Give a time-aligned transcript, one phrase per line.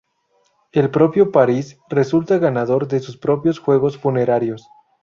[0.71, 4.67] El propio Paris resulta ganador de sus propios juegos funerarios.